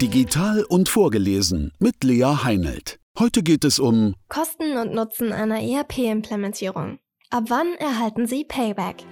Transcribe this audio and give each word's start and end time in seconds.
Digital 0.00 0.62
und 0.62 0.88
vorgelesen 0.88 1.72
mit 1.80 2.04
Lea 2.04 2.44
Heinelt. 2.44 3.00
Heute 3.18 3.42
geht 3.42 3.64
es 3.64 3.80
um 3.80 4.14
Kosten 4.28 4.76
und 4.76 4.94
Nutzen 4.94 5.32
einer 5.32 5.60
ERP-Implementierung. 5.60 7.00
Ab 7.30 7.44
wann 7.48 7.74
erhalten 7.80 8.28
Sie 8.28 8.44
Payback? 8.44 9.04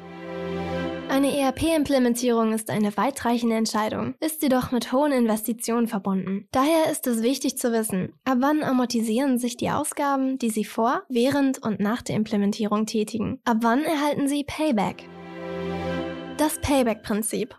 Eine 1.09 1.37
ERP-Implementierung 1.37 2.53
ist 2.53 2.71
eine 2.71 2.97
weitreichende 2.97 3.57
Entscheidung, 3.57 4.15
ist 4.21 4.43
jedoch 4.43 4.71
mit 4.71 4.93
hohen 4.93 5.11
Investitionen 5.11 5.89
verbunden. 5.89 6.47
Daher 6.53 6.93
ist 6.93 7.09
es 7.09 7.21
wichtig 7.21 7.59
zu 7.59 7.73
wissen, 7.73 8.13
ab 8.25 8.39
wann 8.41 8.63
amortisieren 8.63 9.39
sich 9.39 9.57
die 9.57 9.71
Ausgaben, 9.71 10.39
die 10.39 10.51
Sie 10.51 10.65
vor, 10.65 11.03
während 11.09 11.61
und 11.61 11.81
nach 11.81 12.03
der 12.03 12.15
Implementierung 12.15 12.87
tätigen. 12.87 13.41
Ab 13.45 13.59
wann 13.63 13.83
erhalten 13.83 14.29
Sie 14.29 14.45
Payback? 14.45 15.09
Das 16.37 16.61
Payback-Prinzip. 16.61 17.57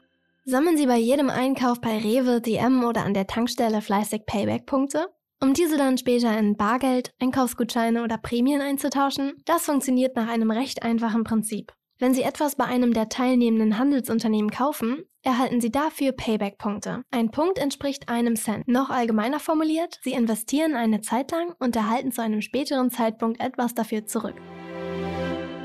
Sammeln 0.49 0.77
Sie 0.77 0.85
bei 0.85 0.95
jedem 0.95 1.29
Einkauf 1.29 1.81
bei 1.81 1.97
Rewe, 1.97 2.39
DM 2.39 2.85
oder 2.85 3.03
an 3.03 3.13
der 3.13 3.27
Tankstelle 3.27 3.81
fleißig 3.81 4.25
Payback-Punkte? 4.25 5.09
Um 5.43 5.53
diese 5.53 5.75
dann 5.75 5.97
später 5.97 6.39
in 6.39 6.55
Bargeld, 6.55 7.11
Einkaufsgutscheine 7.19 8.01
oder 8.01 8.17
Prämien 8.17 8.61
einzutauschen? 8.61 9.33
Das 9.43 9.65
funktioniert 9.65 10.15
nach 10.15 10.29
einem 10.29 10.49
recht 10.49 10.83
einfachen 10.83 11.25
Prinzip. 11.25 11.73
Wenn 11.99 12.13
Sie 12.13 12.21
etwas 12.21 12.55
bei 12.55 12.63
einem 12.63 12.93
der 12.93 13.09
teilnehmenden 13.09 13.77
Handelsunternehmen 13.77 14.49
kaufen, 14.49 15.03
erhalten 15.21 15.59
Sie 15.59 15.69
dafür 15.69 16.13
Payback-Punkte. 16.13 17.03
Ein 17.11 17.29
Punkt 17.29 17.59
entspricht 17.59 18.07
einem 18.07 18.37
Cent. 18.37 18.69
Noch 18.69 18.89
allgemeiner 18.89 19.41
formuliert, 19.41 19.99
Sie 20.01 20.13
investieren 20.13 20.75
eine 20.75 21.01
Zeit 21.01 21.29
lang 21.31 21.55
und 21.59 21.75
erhalten 21.75 22.13
zu 22.13 22.21
einem 22.21 22.41
späteren 22.41 22.89
Zeitpunkt 22.89 23.41
etwas 23.41 23.73
dafür 23.75 24.05
zurück. 24.05 24.35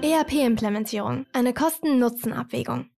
ERP-Implementierung. 0.02 1.26
Eine 1.32 1.54
Kosten-Nutzen-Abwägung. 1.54 2.91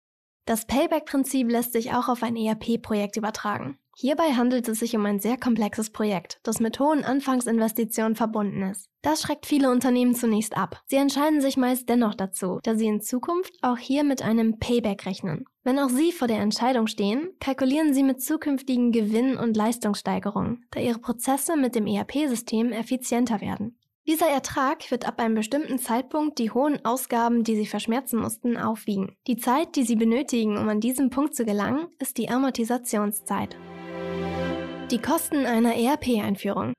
Das 0.45 0.65
Payback-Prinzip 0.65 1.49
lässt 1.49 1.71
sich 1.71 1.93
auch 1.93 2.09
auf 2.09 2.21
ein 2.21 2.35
ERP-Projekt 2.35 3.15
übertragen. 3.15 3.77
Hierbei 3.95 4.33
handelt 4.33 4.67
es 4.67 4.79
sich 4.79 4.95
um 4.95 5.05
ein 5.05 5.19
sehr 5.19 5.37
komplexes 5.37 5.91
Projekt, 5.91 6.39
das 6.43 6.59
mit 6.59 6.79
hohen 6.79 7.05
Anfangsinvestitionen 7.05 8.15
verbunden 8.15 8.63
ist. 8.63 8.89
Das 9.03 9.21
schreckt 9.21 9.45
viele 9.45 9.69
Unternehmen 9.69 10.15
zunächst 10.15 10.57
ab. 10.57 10.81
Sie 10.87 10.95
entscheiden 10.95 11.41
sich 11.41 11.57
meist 11.57 11.87
dennoch 11.87 12.15
dazu, 12.15 12.59
da 12.63 12.75
sie 12.75 12.87
in 12.87 13.01
Zukunft 13.01 13.53
auch 13.61 13.77
hier 13.77 14.03
mit 14.03 14.21
einem 14.21 14.57
Payback 14.57 15.05
rechnen. 15.05 15.45
Wenn 15.63 15.79
auch 15.79 15.89
Sie 15.89 16.11
vor 16.11 16.27
der 16.27 16.39
Entscheidung 16.39 16.87
stehen, 16.87 17.29
kalkulieren 17.39 17.93
Sie 17.93 18.03
mit 18.03 18.21
zukünftigen 18.21 18.91
Gewinn- 18.91 19.37
und 19.37 19.55
Leistungssteigerungen, 19.55 20.65
da 20.71 20.81
Ihre 20.81 20.99
Prozesse 20.99 21.55
mit 21.55 21.75
dem 21.75 21.87
ERP-System 21.87 22.73
effizienter 22.73 23.39
werden. 23.39 23.77
Dieser 24.05 24.27
Ertrag 24.27 24.91
wird 24.91 25.07
ab 25.07 25.19
einem 25.21 25.35
bestimmten 25.35 25.79
Zeitpunkt 25.79 26.37
die 26.37 26.51
hohen 26.51 26.83
Ausgaben, 26.83 27.45
die 27.45 27.55
Sie 27.55 27.65
verschmerzen 27.65 28.19
mussten, 28.19 28.57
aufwiegen. 28.57 29.15
Die 29.27 29.37
Zeit, 29.37 29.77
die 29.77 29.83
Sie 29.83 29.95
benötigen, 29.95 30.57
um 30.57 30.67
an 30.67 30.81
diesen 30.81 31.09
Punkt 31.09 31.35
zu 31.35 31.45
gelangen, 31.45 31.87
ist 31.99 32.17
die 32.17 32.29
Amortisationszeit. 32.29 33.55
Die 34.91 35.01
Kosten 35.01 35.45
einer 35.45 35.75
ERP-Einführung. 35.75 36.73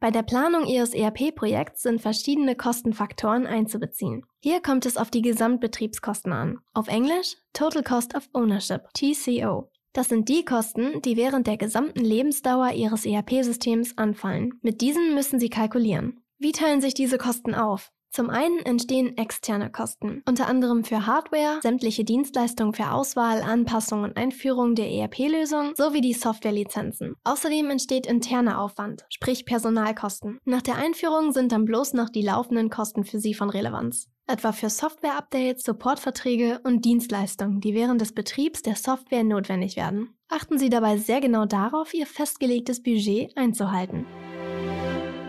Bei 0.00 0.10
der 0.10 0.22
Planung 0.22 0.66
Ihres 0.66 0.94
ERP-Projekts 0.94 1.82
sind 1.82 2.00
verschiedene 2.00 2.56
Kostenfaktoren 2.56 3.46
einzubeziehen. 3.46 4.24
Hier 4.42 4.62
kommt 4.62 4.86
es 4.86 4.96
auf 4.96 5.10
die 5.10 5.20
Gesamtbetriebskosten 5.20 6.32
an. 6.32 6.60
Auf 6.72 6.88
Englisch 6.88 7.36
Total 7.52 7.82
Cost 7.82 8.14
of 8.14 8.30
Ownership, 8.32 8.88
TCO. 8.94 9.70
Das 9.92 10.08
sind 10.08 10.30
die 10.30 10.46
Kosten, 10.46 11.02
die 11.02 11.18
während 11.18 11.46
der 11.46 11.58
gesamten 11.58 12.02
Lebensdauer 12.02 12.70
Ihres 12.70 13.04
ERP-Systems 13.04 13.98
anfallen. 13.98 14.58
Mit 14.62 14.80
diesen 14.80 15.14
müssen 15.14 15.38
Sie 15.38 15.50
kalkulieren. 15.50 16.19
Wie 16.42 16.52
teilen 16.52 16.80
sich 16.80 16.94
diese 16.94 17.18
Kosten 17.18 17.54
auf? 17.54 17.92
Zum 18.10 18.30
einen 18.30 18.60
entstehen 18.60 19.18
externe 19.18 19.70
Kosten, 19.70 20.22
unter 20.26 20.48
anderem 20.48 20.84
für 20.84 21.06
Hardware, 21.06 21.60
sämtliche 21.60 22.02
Dienstleistungen 22.02 22.72
für 22.72 22.92
Auswahl, 22.92 23.42
Anpassung 23.42 24.04
und 24.04 24.16
Einführung 24.16 24.74
der 24.74 24.90
ERP-Lösung 24.90 25.74
sowie 25.76 26.00
die 26.00 26.14
Softwarelizenzen. 26.14 27.14
Außerdem 27.24 27.68
entsteht 27.68 28.06
interner 28.06 28.58
Aufwand, 28.58 29.04
sprich 29.10 29.44
Personalkosten. 29.44 30.38
Nach 30.46 30.62
der 30.62 30.76
Einführung 30.76 31.32
sind 31.32 31.52
dann 31.52 31.66
bloß 31.66 31.92
noch 31.92 32.08
die 32.08 32.22
laufenden 32.22 32.70
Kosten 32.70 33.04
für 33.04 33.20
Sie 33.20 33.34
von 33.34 33.50
Relevanz 33.50 34.08
etwa 34.26 34.52
für 34.52 34.70
Software-Updates, 34.70 35.64
Supportverträge 35.64 36.60
und 36.62 36.84
Dienstleistungen, 36.84 37.60
die 37.60 37.74
während 37.74 38.00
des 38.00 38.14
Betriebs 38.14 38.62
der 38.62 38.76
Software 38.76 39.24
notwendig 39.24 39.74
werden. 39.74 40.14
Achten 40.28 40.56
Sie 40.56 40.70
dabei 40.70 40.98
sehr 40.98 41.20
genau 41.20 41.46
darauf, 41.46 41.92
Ihr 41.92 42.06
festgelegtes 42.06 42.80
Budget 42.80 43.36
einzuhalten. 43.36 44.06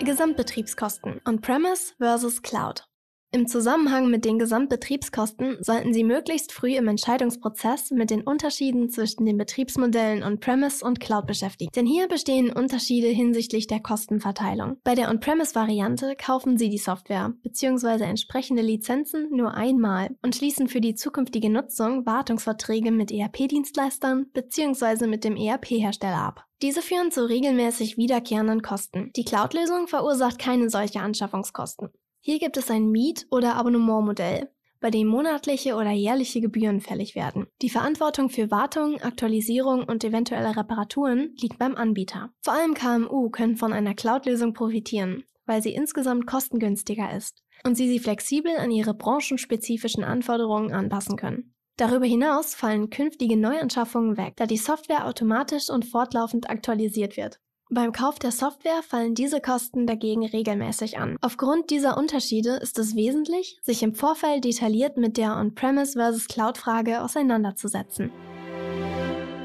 Gesamtbetriebskosten 0.04 1.22
On-Premise 1.26 1.94
versus 2.00 2.42
Cloud. 2.42 2.91
Im 3.34 3.48
Zusammenhang 3.48 4.10
mit 4.10 4.26
den 4.26 4.40
Gesamtbetriebskosten 4.40 5.60
sollten 5.62 5.94
Sie 5.94 6.04
möglichst 6.04 6.52
früh 6.52 6.76
im 6.76 6.90
Entscheidungsprozess 6.90 7.92
mit 7.92 8.10
den 8.10 8.24
Unterschieden 8.24 8.90
zwischen 8.90 9.26
den 9.26 9.38
Betriebsmodellen 9.38 10.22
On-Premise 10.22 10.84
und 10.84 11.00
Cloud 11.00 11.28
beschäftigen. 11.28 11.72
Denn 11.74 11.86
hier 11.86 12.10
bestehen 12.10 12.52
Unterschiede 12.52 13.08
hinsichtlich 13.08 13.68
der 13.68 13.80
Kostenverteilung. 13.80 14.82
Bei 14.84 14.96
der 14.96 15.10
On-Premise-Variante 15.10 16.18
kaufen 16.18 16.58
Sie 16.58 16.68
die 16.70 16.78
Software 16.78 17.34
bzw. 17.42 18.04
entsprechende 18.04 18.64
Lizenzen 18.64 19.30
nur 19.32 19.54
einmal 19.54 20.10
und 20.22 20.36
schließen 20.36 20.68
für 20.68 20.82
die 20.82 20.96
zukünftige 20.96 21.50
Nutzung 21.50 22.06
Wartungsverträge 22.06 22.92
mit 22.92 23.14
ERP-Dienstleistern 23.14 24.26
bzw. 24.34 25.08
mit 25.08 25.24
dem 25.24 25.38
ERP-Hersteller 25.38 26.22
ab. 26.22 26.46
Diese 26.62 26.82
führen 26.82 27.12
zu 27.12 27.30
regelmäßig 27.30 27.96
wiederkehrenden 27.96 28.62
Kosten. 28.62 29.12
Die 29.16 29.24
Cloud-Lösung 29.24 29.88
verursacht 29.88 30.38
keine 30.38 30.70
solche 30.70 31.00
Anschaffungskosten. 31.00 31.92
Hier 32.24 32.38
gibt 32.38 32.56
es 32.58 32.70
ein 32.70 32.92
Miet- 32.92 33.26
oder 33.32 33.56
Abonnementmodell, 33.56 34.52
bei 34.80 34.92
dem 34.92 35.08
monatliche 35.08 35.74
oder 35.74 35.90
jährliche 35.90 36.40
Gebühren 36.40 36.80
fällig 36.80 37.16
werden. 37.16 37.48
Die 37.64 37.70
Verantwortung 37.70 38.30
für 38.30 38.52
Wartung, 38.52 39.02
Aktualisierung 39.02 39.84
und 39.84 40.04
eventuelle 40.04 40.56
Reparaturen 40.56 41.36
liegt 41.40 41.58
beim 41.58 41.76
Anbieter. 41.76 42.32
Vor 42.44 42.54
allem 42.54 42.76
KMU 42.76 43.32
können 43.32 43.58
von 43.58 43.74
einer 43.74 43.96
Cloud-Lösung 43.96 44.54
profitieren, 44.54 45.24
weil 45.48 45.64
sie 45.64 45.74
insgesamt 45.74 46.28
kostengünstiger 46.28 47.12
ist 47.12 47.42
und 47.64 47.76
sie 47.76 47.88
sie 47.88 48.00
flexibel 48.00 48.56
an 48.56 48.70
ihre 48.70 48.94
branchenspezifischen 48.94 50.04
Anforderungen 50.04 50.74
anpassen 50.74 51.18
können. 51.18 51.56
Darüber 51.78 52.06
hinaus 52.06 52.54
fallen 52.54 52.92
künftige 52.92 53.36
Neuanschaffungen 53.36 54.16
weg, 54.16 54.34
da 54.36 54.46
die 54.46 54.58
Software 54.58 55.08
automatisch 55.08 55.72
und 55.72 55.86
fortlaufend 55.86 56.52
aktualisiert 56.52 57.18
wird. 57.18 57.40
Beim 57.74 57.94
Kauf 57.94 58.20
der 58.20 58.32
Software 58.32 58.84
fallen 58.84 59.16
diese 59.16 59.40
Kosten 59.40 59.88
dagegen 59.88 60.26
regelmäßig 60.26 60.98
an. 60.98 61.16
Aufgrund 61.22 61.70
dieser 61.70 61.98
Unterschiede 61.98 62.58
ist 62.58 62.78
es 62.78 62.98
wesentlich, 62.98 63.60
sich 63.62 63.82
im 63.82 63.96
Vorfeld 63.96 64.44
detailliert 64.44 64.98
mit 64.98 65.16
der 65.16 65.38
On-Premise 65.38 65.94
versus 65.94 66.28
Cloud-Frage 66.28 67.02
auseinanderzusetzen. 67.02 68.12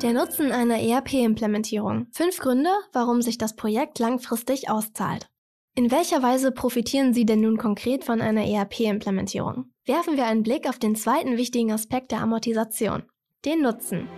Der 0.02 0.12
Nutzen 0.12 0.50
einer 0.50 0.80
ERP-Implementierung. 0.80 2.08
Fünf 2.10 2.38
Gründe, 2.38 2.70
warum 2.92 3.22
sich 3.22 3.38
das 3.38 3.54
Projekt 3.54 4.00
langfristig 4.00 4.68
auszahlt. 4.68 5.28
In 5.76 5.92
welcher 5.92 6.20
Weise 6.20 6.50
profitieren 6.50 7.14
Sie 7.14 7.26
denn 7.26 7.42
nun 7.42 7.58
konkret 7.58 8.02
von 8.02 8.20
einer 8.20 8.44
ERP-Implementierung? 8.44 9.70
Werfen 9.84 10.16
wir 10.16 10.26
einen 10.26 10.42
Blick 10.42 10.68
auf 10.68 10.80
den 10.80 10.96
zweiten 10.96 11.36
wichtigen 11.36 11.70
Aspekt 11.70 12.10
der 12.10 12.22
Amortisation, 12.22 13.04
den 13.44 13.62
Nutzen. 13.62 14.08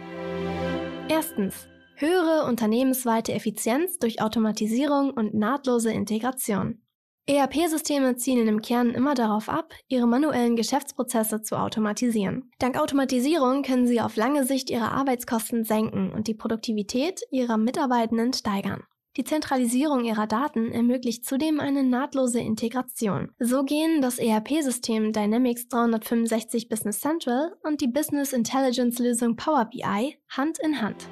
Erstens. 1.10 1.68
Höhere 2.00 2.46
unternehmensweite 2.46 3.32
Effizienz 3.32 3.98
durch 3.98 4.22
Automatisierung 4.22 5.10
und 5.10 5.34
nahtlose 5.34 5.90
Integration. 5.90 6.80
ERP-Systeme 7.26 8.14
zielen 8.14 8.46
im 8.46 8.62
Kern 8.62 8.90
immer 8.90 9.14
darauf 9.14 9.48
ab, 9.48 9.74
ihre 9.88 10.06
manuellen 10.06 10.54
Geschäftsprozesse 10.54 11.42
zu 11.42 11.56
automatisieren. 11.56 12.52
Dank 12.60 12.78
Automatisierung 12.78 13.62
können 13.62 13.88
sie 13.88 14.00
auf 14.00 14.14
lange 14.14 14.46
Sicht 14.46 14.70
ihre 14.70 14.92
Arbeitskosten 14.92 15.64
senken 15.64 16.12
und 16.12 16.28
die 16.28 16.34
Produktivität 16.34 17.20
ihrer 17.32 17.58
Mitarbeitenden 17.58 18.32
steigern. 18.32 18.84
Die 19.16 19.24
Zentralisierung 19.24 20.04
ihrer 20.04 20.28
Daten 20.28 20.70
ermöglicht 20.70 21.24
zudem 21.24 21.58
eine 21.58 21.82
nahtlose 21.82 22.38
Integration. 22.38 23.32
So 23.40 23.64
gehen 23.64 24.02
das 24.02 24.20
ERP-System 24.20 25.12
Dynamics 25.12 25.66
365 25.66 26.68
Business 26.68 27.00
Central 27.00 27.56
und 27.64 27.80
die 27.80 27.88
Business 27.88 28.32
Intelligence-Lösung 28.32 29.34
Power 29.34 29.64
BI 29.64 30.16
Hand 30.28 30.60
in 30.60 30.80
Hand. 30.80 31.08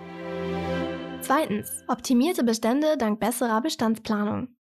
Zweitens. 1.27 1.83
Optimierte 1.89 2.45
Bestände 2.45 2.97
dank 2.97 3.19
besserer 3.19 3.61
Bestandsplanung. 3.61 4.55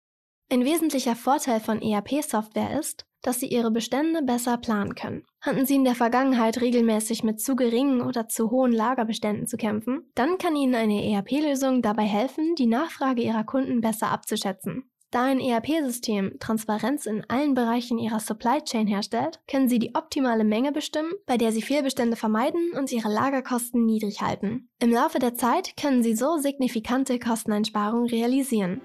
Ein 0.50 0.64
wesentlicher 0.64 1.14
Vorteil 1.14 1.60
von 1.60 1.82
ERP-Software 1.82 2.80
ist, 2.80 3.04
dass 3.20 3.38
Sie 3.38 3.48
Ihre 3.48 3.70
Bestände 3.70 4.22
besser 4.22 4.56
planen 4.56 4.94
können. 4.94 5.26
Hatten 5.42 5.66
Sie 5.66 5.74
in 5.74 5.84
der 5.84 5.94
Vergangenheit 5.94 6.62
regelmäßig 6.62 7.22
mit 7.22 7.38
zu 7.38 7.54
geringen 7.54 8.00
oder 8.00 8.28
zu 8.28 8.50
hohen 8.50 8.72
Lagerbeständen 8.72 9.46
zu 9.46 9.58
kämpfen, 9.58 10.10
dann 10.14 10.38
kann 10.38 10.56
Ihnen 10.56 10.74
eine 10.74 11.06
ERP-Lösung 11.06 11.82
dabei 11.82 12.04
helfen, 12.04 12.54
die 12.54 12.66
Nachfrage 12.66 13.20
Ihrer 13.20 13.44
Kunden 13.44 13.82
besser 13.82 14.10
abzuschätzen. 14.10 14.90
Da 15.14 15.22
ein 15.22 15.38
ERP-System 15.38 16.40
Transparenz 16.40 17.06
in 17.06 17.22
allen 17.30 17.54
Bereichen 17.54 17.98
Ihrer 17.98 18.18
Supply 18.18 18.60
Chain 18.64 18.88
herstellt, 18.88 19.38
können 19.46 19.68
Sie 19.68 19.78
die 19.78 19.94
optimale 19.94 20.42
Menge 20.42 20.72
bestimmen, 20.72 21.12
bei 21.24 21.36
der 21.36 21.52
Sie 21.52 21.62
Fehlbestände 21.62 22.16
vermeiden 22.16 22.72
und 22.76 22.90
Ihre 22.90 23.12
Lagerkosten 23.12 23.86
niedrig 23.86 24.22
halten. 24.22 24.68
Im 24.80 24.90
Laufe 24.90 25.20
der 25.20 25.36
Zeit 25.36 25.76
können 25.76 26.02
Sie 26.02 26.16
so 26.16 26.38
signifikante 26.38 27.20
Kosteneinsparungen 27.20 28.08
realisieren. 28.08 28.80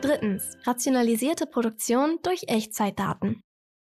Drittens. 0.00 0.58
Rationalisierte 0.64 1.46
Produktion 1.46 2.18
durch 2.24 2.48
Echtzeitdaten. 2.48 3.40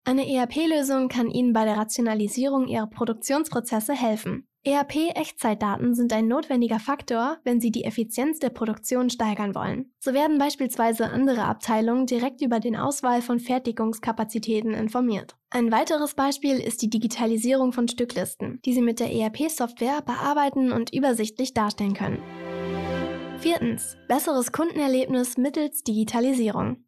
Eine 0.04 0.28
ERP-Lösung 0.28 1.06
kann 1.06 1.30
Ihnen 1.30 1.52
bei 1.52 1.64
der 1.64 1.76
Rationalisierung 1.76 2.66
Ihrer 2.66 2.88
Produktionsprozesse 2.88 3.94
helfen. 3.94 4.48
ERP-Echtzeitdaten 4.64 5.96
sind 5.96 6.12
ein 6.12 6.28
notwendiger 6.28 6.78
Faktor, 6.78 7.38
wenn 7.42 7.60
Sie 7.60 7.72
die 7.72 7.82
Effizienz 7.82 8.38
der 8.38 8.50
Produktion 8.50 9.10
steigern 9.10 9.56
wollen. 9.56 9.92
So 9.98 10.14
werden 10.14 10.38
beispielsweise 10.38 11.10
andere 11.10 11.44
Abteilungen 11.44 12.06
direkt 12.06 12.42
über 12.42 12.60
den 12.60 12.76
Auswahl 12.76 13.22
von 13.22 13.40
Fertigungskapazitäten 13.40 14.72
informiert. 14.72 15.34
Ein 15.50 15.72
weiteres 15.72 16.14
Beispiel 16.14 16.58
ist 16.60 16.80
die 16.80 16.90
Digitalisierung 16.90 17.72
von 17.72 17.88
Stücklisten, 17.88 18.60
die 18.64 18.72
Sie 18.72 18.82
mit 18.82 19.00
der 19.00 19.12
ERP-Software 19.12 20.00
bearbeiten 20.02 20.70
und 20.70 20.94
übersichtlich 20.94 21.54
darstellen 21.54 21.94
können. 21.94 22.22
Viertens. 23.38 23.96
Besseres 24.06 24.52
Kundenerlebnis 24.52 25.36
mittels 25.36 25.82
Digitalisierung. 25.82 26.81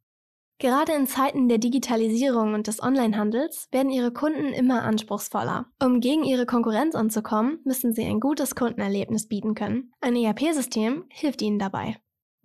Gerade 0.58 0.92
in 0.92 1.06
Zeiten 1.06 1.48
der 1.48 1.58
Digitalisierung 1.58 2.54
und 2.54 2.68
des 2.68 2.82
Onlinehandels 2.82 3.68
werden 3.72 3.90
Ihre 3.90 4.12
Kunden 4.12 4.52
immer 4.52 4.82
anspruchsvoller. 4.84 5.66
Um 5.82 6.00
gegen 6.00 6.24
Ihre 6.24 6.46
Konkurrenz 6.46 6.94
anzukommen, 6.94 7.58
müssen 7.64 7.92
Sie 7.92 8.04
ein 8.04 8.20
gutes 8.20 8.54
Kundenerlebnis 8.54 9.28
bieten 9.28 9.54
können. 9.54 9.92
Ein 10.00 10.16
ERP-System 10.16 11.04
hilft 11.10 11.42
Ihnen 11.42 11.58
dabei. 11.58 11.96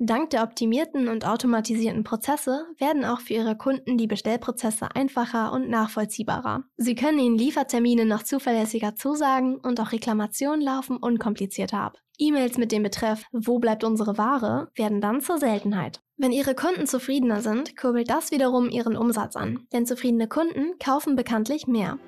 Dank 0.02 0.30
der 0.30 0.44
optimierten 0.44 1.10
und 1.10 1.28
automatisierten 1.28 2.06
Prozesse 2.06 2.66
werden 2.78 3.04
auch 3.04 3.20
für 3.20 3.34
Ihre 3.34 3.58
Kunden 3.58 3.98
die 3.98 4.08
Bestellprozesse 4.08 4.96
einfacher 4.96 5.52
und 5.52 5.70
nachvollziehbarer. 5.70 6.64
Sie 6.78 6.96
können 6.96 7.20
Ihnen 7.20 7.38
Liefertermine 7.38 8.06
noch 8.06 8.24
zuverlässiger 8.24 8.96
zusagen 8.96 9.58
und 9.58 9.78
auch 9.82 9.92
Reklamationen 9.92 10.62
laufen 10.62 10.96
unkomplizierter 10.96 11.82
ab. 11.82 11.98
E-Mails 12.18 12.58
mit 12.58 12.72
dem 12.72 12.84
Betreff 12.84 13.26
Wo 13.34 13.60
bleibt 13.60 13.84
unsere 13.84 14.18
Ware 14.18 14.72
werden 14.74 15.02
dann 15.02 15.20
zur 15.20 15.38
Seltenheit. 15.38 16.00
Wenn 16.16 16.32
Ihre 16.32 16.56
Kunden 16.56 16.88
zufriedener 16.88 17.42
sind, 17.42 17.76
kurbelt 17.76 18.10
das 18.10 18.32
wiederum 18.32 18.70
Ihren 18.70 18.96
Umsatz 18.96 19.36
an, 19.36 19.68
denn 19.74 19.86
zufriedene 19.86 20.30
Kunden 20.30 20.80
kaufen 20.80 21.18
bekanntlich 21.18 21.68
mehr. 21.68 22.00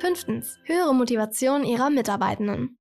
Fünftens. 0.00 0.58
Höhere 0.64 0.94
Motivation 0.94 1.64
Ihrer 1.64 1.90
Mitarbeitenden. 1.90 2.76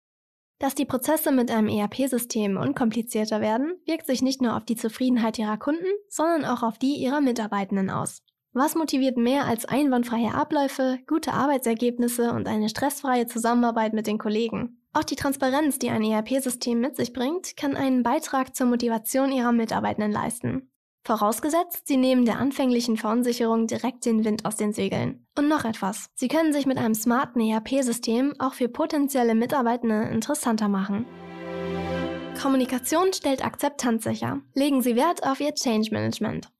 Dass 0.59 0.75
die 0.75 0.85
Prozesse 0.85 1.31
mit 1.31 1.51
einem 1.51 1.67
ERP-System 1.67 2.57
unkomplizierter 2.57 3.41
werden, 3.41 3.73
wirkt 3.85 4.05
sich 4.05 4.21
nicht 4.21 4.41
nur 4.41 4.55
auf 4.55 4.65
die 4.65 4.75
Zufriedenheit 4.75 5.37
Ihrer 5.37 5.57
Kunden, 5.57 5.85
sondern 6.07 6.45
auch 6.45 6.63
auf 6.63 6.77
die 6.77 6.95
Ihrer 6.95 7.21
Mitarbeitenden 7.21 7.89
aus. 7.89 8.21
Was 8.53 8.75
motiviert 8.75 9.17
mehr 9.17 9.45
als 9.45 9.65
einwandfreie 9.65 10.33
Abläufe, 10.33 10.99
gute 11.07 11.33
Arbeitsergebnisse 11.33 12.31
und 12.31 12.47
eine 12.47 12.69
stressfreie 12.69 13.25
Zusammenarbeit 13.25 13.93
mit 13.93 14.05
den 14.05 14.19
Kollegen? 14.19 14.79
Auch 14.93 15.03
die 15.03 15.15
Transparenz, 15.15 15.79
die 15.79 15.89
ein 15.89 16.03
ERP-System 16.03 16.79
mit 16.79 16.95
sich 16.95 17.13
bringt, 17.13 17.57
kann 17.57 17.75
einen 17.75 18.03
Beitrag 18.03 18.55
zur 18.55 18.67
Motivation 18.67 19.31
ihrer 19.31 19.51
Mitarbeitenden 19.51 20.11
leisten. 20.11 20.69
Vorausgesetzt, 21.05 21.85
Sie 21.85 21.97
nehmen 21.97 22.23
der 22.23 22.39
anfänglichen 22.39 22.95
Verunsicherung 22.95 23.67
direkt 23.67 24.05
den 24.05 24.23
Wind 24.23 24.45
aus 24.45 24.55
den 24.55 24.71
Segeln. 24.71 25.25
Und 25.37 25.49
noch 25.49 25.65
etwas. 25.65 26.07
Sie 26.15 26.29
können 26.29 26.53
sich 26.53 26.65
mit 26.65 26.77
einem 26.77 26.95
smarten 26.95 27.41
ERP-System 27.41 28.33
auch 28.39 28.53
für 28.53 28.69
potenzielle 28.69 29.35
Mitarbeitende 29.35 30.03
interessanter 30.03 30.69
machen. 30.69 31.05
Kommunikation 32.41 33.11
stellt 33.11 33.43
Akzeptanz 33.43 34.05
sicher. 34.05 34.39
Legen 34.53 34.81
Sie 34.81 34.95
Wert 34.95 35.23
auf 35.23 35.41
Ihr 35.41 35.53
Change 35.53 35.89
Management. 35.91 36.52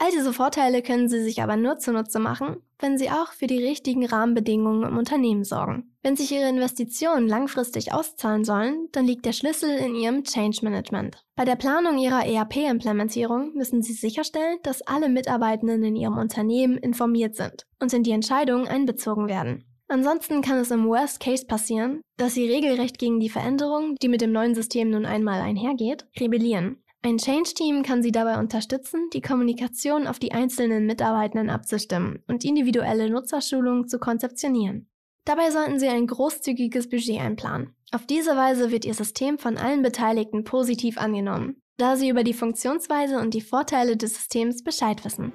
All 0.00 0.12
diese 0.12 0.32
Vorteile 0.32 0.80
können 0.80 1.08
Sie 1.08 1.20
sich 1.20 1.42
aber 1.42 1.56
nur 1.56 1.78
zunutze 1.78 2.20
machen, 2.20 2.58
wenn 2.78 2.96
Sie 2.96 3.10
auch 3.10 3.32
für 3.32 3.48
die 3.48 3.62
richtigen 3.62 4.06
Rahmenbedingungen 4.06 4.88
im 4.88 4.96
Unternehmen 4.96 5.42
sorgen. 5.42 5.92
Wenn 6.04 6.14
sich 6.14 6.30
Ihre 6.30 6.48
Investitionen 6.48 7.26
langfristig 7.26 7.92
auszahlen 7.92 8.44
sollen, 8.44 8.88
dann 8.92 9.06
liegt 9.06 9.26
der 9.26 9.32
Schlüssel 9.32 9.70
in 9.70 9.96
Ihrem 9.96 10.22
Change 10.22 10.60
Management. 10.62 11.24
Bei 11.34 11.44
der 11.44 11.56
Planung 11.56 11.98
Ihrer 11.98 12.24
ERP-Implementierung 12.24 13.54
müssen 13.54 13.82
Sie 13.82 13.92
sicherstellen, 13.92 14.58
dass 14.62 14.82
alle 14.82 15.08
Mitarbeitenden 15.08 15.82
in 15.82 15.96
Ihrem 15.96 16.16
Unternehmen 16.16 16.78
informiert 16.78 17.34
sind 17.34 17.66
und 17.80 17.92
in 17.92 18.04
die 18.04 18.12
Entscheidungen 18.12 18.68
einbezogen 18.68 19.26
werden. 19.26 19.64
Ansonsten 19.88 20.42
kann 20.42 20.58
es 20.58 20.70
im 20.70 20.86
Worst 20.86 21.18
Case 21.18 21.44
passieren, 21.44 22.02
dass 22.18 22.34
Sie 22.34 22.48
regelrecht 22.48 22.98
gegen 22.98 23.18
die 23.18 23.30
Veränderung, 23.30 23.96
die 24.00 24.08
mit 24.08 24.20
dem 24.20 24.30
neuen 24.30 24.54
System 24.54 24.90
nun 24.90 25.06
einmal 25.06 25.40
einhergeht, 25.40 26.06
rebellieren 26.20 26.84
ein 27.08 27.18
Change-Team 27.18 27.82
kann 27.82 28.02
Sie 28.02 28.12
dabei 28.12 28.38
unterstützen, 28.38 29.08
die 29.12 29.22
Kommunikation 29.22 30.06
auf 30.06 30.18
die 30.18 30.32
einzelnen 30.32 30.86
Mitarbeitenden 30.86 31.48
abzustimmen 31.48 32.22
und 32.28 32.44
individuelle 32.44 33.08
Nutzerschulungen 33.08 33.88
zu 33.88 33.98
konzeptionieren. 33.98 34.88
Dabei 35.24 35.50
sollten 35.50 35.78
Sie 35.78 35.88
ein 35.88 36.06
großzügiges 36.06 36.88
Budget 36.88 37.20
einplanen. 37.20 37.74
Auf 37.92 38.06
diese 38.06 38.36
Weise 38.36 38.70
wird 38.70 38.84
Ihr 38.84 38.94
System 38.94 39.38
von 39.38 39.56
allen 39.56 39.82
Beteiligten 39.82 40.44
positiv 40.44 40.98
angenommen, 40.98 41.60
da 41.78 41.96
Sie 41.96 42.08
über 42.08 42.24
die 42.24 42.34
Funktionsweise 42.34 43.18
und 43.18 43.32
die 43.34 43.40
Vorteile 43.40 43.96
des 43.96 44.14
Systems 44.14 44.62
Bescheid 44.62 45.04
wissen. 45.04 45.32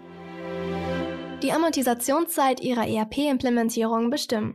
Die 1.41 1.51
Amortisationszeit 1.51 2.61
Ihrer 2.61 2.87
ERP-Implementierung 2.87 4.09
bestimmen. 4.09 4.53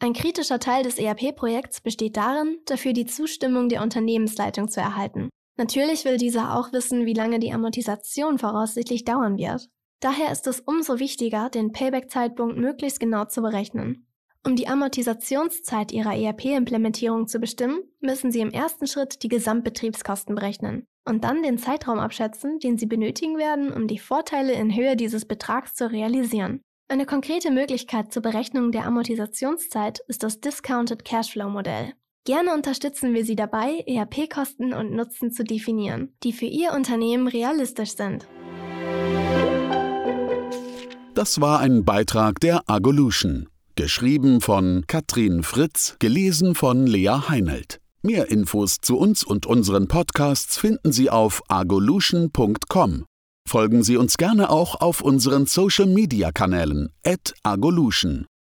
Ein 0.00 0.12
kritischer 0.12 0.60
Teil 0.60 0.84
des 0.84 0.98
ERP-Projekts 0.98 1.80
besteht 1.80 2.16
darin, 2.16 2.58
dafür 2.66 2.92
die 2.92 3.06
Zustimmung 3.06 3.68
der 3.68 3.82
Unternehmensleitung 3.82 4.68
zu 4.68 4.80
erhalten. 4.80 5.30
Natürlich 5.58 6.04
will 6.04 6.16
dieser 6.16 6.56
auch 6.56 6.72
wissen, 6.72 7.04
wie 7.04 7.14
lange 7.14 7.40
die 7.40 7.52
Amortisation 7.52 8.38
voraussichtlich 8.38 9.04
dauern 9.04 9.36
wird. 9.36 9.68
Daher 10.00 10.30
ist 10.30 10.46
es 10.46 10.60
umso 10.60 11.00
wichtiger, 11.00 11.50
den 11.50 11.72
Payback-Zeitpunkt 11.72 12.56
möglichst 12.56 13.00
genau 13.00 13.24
zu 13.24 13.42
berechnen. 13.42 14.06
Um 14.46 14.54
die 14.54 14.68
Amortisationszeit 14.68 15.90
Ihrer 15.90 16.16
ERP-Implementierung 16.16 17.26
zu 17.26 17.40
bestimmen, 17.40 17.80
müssen 18.00 18.30
Sie 18.30 18.38
im 18.38 18.52
ersten 18.52 18.86
Schritt 18.86 19.24
die 19.24 19.28
Gesamtbetriebskosten 19.28 20.36
berechnen 20.36 20.86
und 21.04 21.24
dann 21.24 21.42
den 21.42 21.58
Zeitraum 21.58 21.98
abschätzen, 21.98 22.60
den 22.60 22.78
Sie 22.78 22.86
benötigen 22.86 23.36
werden, 23.36 23.72
um 23.72 23.88
die 23.88 23.98
Vorteile 23.98 24.52
in 24.52 24.74
Höhe 24.74 24.94
dieses 24.94 25.24
Betrags 25.24 25.74
zu 25.74 25.90
realisieren. 25.90 26.62
Eine 26.86 27.04
konkrete 27.04 27.50
Möglichkeit 27.50 28.12
zur 28.12 28.22
Berechnung 28.22 28.70
der 28.70 28.86
Amortisationszeit 28.86 29.98
ist 30.06 30.22
das 30.22 30.40
Discounted 30.40 31.04
Cashflow 31.04 31.50
Modell. 31.50 31.94
Gerne 32.28 32.52
unterstützen 32.52 33.14
wir 33.14 33.24
Sie 33.24 33.36
dabei, 33.36 33.82
ERP-Kosten 33.86 34.74
und 34.74 34.92
Nutzen 34.92 35.32
zu 35.32 35.44
definieren, 35.44 36.12
die 36.22 36.34
für 36.34 36.44
Ihr 36.44 36.74
Unternehmen 36.74 37.26
realistisch 37.26 37.96
sind. 37.96 38.28
Das 41.14 41.40
war 41.40 41.60
ein 41.60 41.86
Beitrag 41.86 42.38
der 42.40 42.68
Agolution. 42.68 43.48
Geschrieben 43.76 44.42
von 44.42 44.84
Katrin 44.86 45.42
Fritz, 45.42 45.96
gelesen 46.00 46.54
von 46.54 46.86
Lea 46.86 47.18
Heinelt. 47.30 47.80
Mehr 48.02 48.30
Infos 48.30 48.82
zu 48.82 48.98
uns 48.98 49.24
und 49.24 49.46
unseren 49.46 49.88
Podcasts 49.88 50.58
finden 50.58 50.92
Sie 50.92 51.08
auf 51.08 51.40
agolution.com. 51.48 53.06
Folgen 53.48 53.82
Sie 53.82 53.96
uns 53.96 54.18
gerne 54.18 54.50
auch 54.50 54.82
auf 54.82 55.00
unseren 55.00 55.46
Social 55.46 55.86
Media 55.86 56.30
Kanälen, 56.30 56.90
at 57.06 57.32
agolution. 57.42 58.26